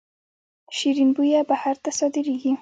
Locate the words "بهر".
1.49-1.75